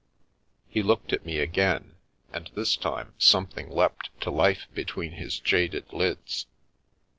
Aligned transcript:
He 0.67 0.81
looked 0.81 1.13
at 1.13 1.27
me 1.27 1.37
again, 1.37 1.93
and 2.33 2.49
this 2.55 2.75
time 2.75 3.13
something 3.19 3.69
leapt 3.69 4.09
to 4.21 4.31
life 4.31 4.65
between 4.73 5.11
his 5.11 5.37
jaded 5.37 5.93
lids. 5.93 6.47